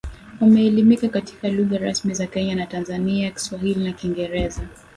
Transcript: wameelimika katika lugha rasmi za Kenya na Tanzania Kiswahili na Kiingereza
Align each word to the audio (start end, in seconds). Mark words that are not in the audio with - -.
wameelimika 0.41 1.09
katika 1.09 1.49
lugha 1.49 1.77
rasmi 1.77 2.13
za 2.13 2.27
Kenya 2.27 2.55
na 2.55 2.65
Tanzania 2.65 3.31
Kiswahili 3.31 3.83
na 3.83 3.93
Kiingereza 3.93 4.67